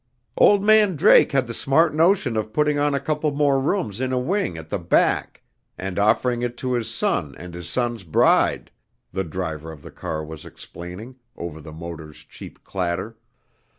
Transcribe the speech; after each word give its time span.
"Old 0.35 0.63
man 0.63 0.95
Drake 0.95 1.31
had 1.31 1.45
the 1.45 1.53
smart 1.53 1.93
notion 1.93 2.35
of 2.35 2.51
putting 2.53 2.79
on 2.79 2.95
a 2.95 2.99
couple 2.99 3.29
more 3.31 3.59
rooms 3.61 4.01
in 4.01 4.11
a 4.11 4.17
wing 4.17 4.57
at 4.57 4.69
the 4.69 4.79
back, 4.79 5.43
and 5.77 5.99
offering 5.99 6.41
it 6.41 6.57
to 6.57 6.73
his 6.73 6.89
son 6.91 7.35
and 7.37 7.53
his 7.53 7.69
son's 7.69 8.03
bride," 8.03 8.71
the 9.11 9.23
driver 9.23 9.71
of 9.71 9.83
the 9.83 9.91
car 9.91 10.25
was 10.25 10.43
explaining, 10.43 11.17
over 11.37 11.61
the 11.61 11.71
motor's 11.71 12.23
cheap 12.23 12.63
clatter. 12.63 13.15